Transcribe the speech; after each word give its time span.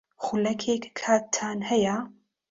خولەکێک 0.23 0.83
کاتتان 0.99 1.57
ھەیە؟ 1.69 1.97